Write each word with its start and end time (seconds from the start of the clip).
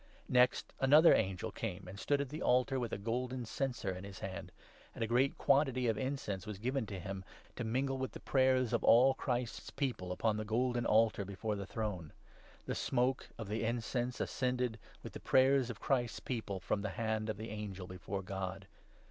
Next, 0.29 0.73
another 0.79 1.13
angel 1.13 1.51
came 1.51 1.87
and 1.87 1.99
stood 1.99 2.21
at 2.21 2.29
the 2.29 2.41
altar 2.41 2.79
with 2.79 2.91
a 2.91 2.95
3 2.97 3.03
golden 3.05 3.45
censer 3.45 3.91
in 3.91 4.03
his 4.03 4.17
hand; 4.17 4.51
and 4.95 5.03
a 5.03 5.07
great 5.07 5.37
quantity 5.37 5.87
of 5.87 5.95
incense 5.95 6.47
was 6.47 6.57
given 6.57 6.87
to 6.87 6.99
him, 6.99 7.23
to 7.55 7.63
mingle 7.63 7.99
with 7.99 8.13
the 8.13 8.19
prayers 8.19 8.73
of 8.73 8.83
all 8.83 9.13
Christ's 9.13 9.69
People 9.69 10.11
upon 10.11 10.37
the 10.37 10.43
golden 10.43 10.87
altar 10.87 11.23
before 11.23 11.55
the 11.55 11.67
throne. 11.67 12.13
The 12.65 12.73
smoke 12.73 13.25
4 13.35 13.35
of 13.37 13.47
the 13.49 13.63
incense 13.63 14.19
ascended, 14.19 14.79
with 15.03 15.13
the 15.13 15.19
prayers 15.19 15.69
of 15.69 15.79
Christ's 15.79 16.19
People, 16.19 16.59
from 16.59 16.81
the 16.81 16.89
hand 16.97 17.29
of 17.29 17.37
the 17.37 17.51
angel 17.51 17.85
before 17.85 18.23
God. 18.23 18.65